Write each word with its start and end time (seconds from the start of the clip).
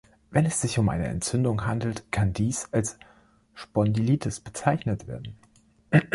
Wenn 0.31 0.47
es 0.47 0.59
sich 0.59 0.79
um 0.79 0.89
eine 0.89 1.09
Entzündung 1.09 1.67
handelt, 1.67 2.11
kann 2.11 2.33
dies 2.33 2.67
als 2.71 2.97
Spondylitis 3.53 4.39
bezeichnet 4.39 5.05
werden. 5.05 5.37